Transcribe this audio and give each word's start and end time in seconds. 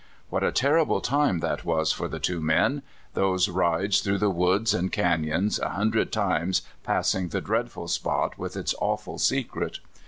What 0.31 0.43
a 0.43 0.51
terrible 0.51 0.99
time 0.99 1.41
that 1.41 1.63
was 1.63 1.99
lor 1.99 2.09
the 2.09 2.17
two 2.17 2.41
men— 2.41 2.81
those 3.13 3.47
rides 3.49 4.01
through 4.01 4.17
the 4.17 4.31
woods 4.31 4.73
and 4.73 4.91
can3^ons, 4.91 5.59
a 5.59 5.69
hundred 5.69 6.11
times 6.11 6.63
passing 6.83 7.27
the 7.27 7.39
dreadful 7.39 7.87
spot 7.87 8.35
with 8.35 8.55
its 8.57 8.73
awful 8.81 9.19
secret! 9.19 9.77